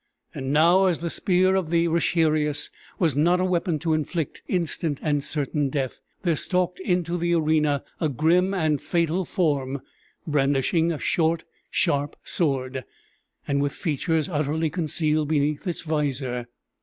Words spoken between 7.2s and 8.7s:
arena a grim